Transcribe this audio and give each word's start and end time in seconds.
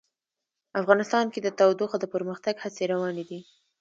افغانستان 0.81 1.25
کې 1.33 1.39
د 1.41 1.47
تودوخه 1.59 1.97
د 1.99 2.05
پرمختګ 2.13 2.55
هڅې 2.63 2.83
روانې 2.93 3.23
دي. 3.29 3.39